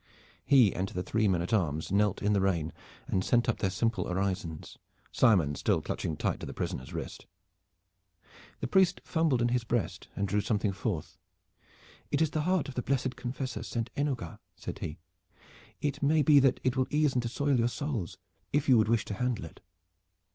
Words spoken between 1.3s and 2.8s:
at arms knelt in the rain